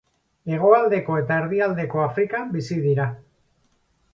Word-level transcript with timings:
Hegoaldeko 0.53 1.17
eta 1.23 1.37
erdialdeko 1.43 2.01
Afrikan 2.07 2.51
bizi 2.57 2.79
dira. 2.87 3.07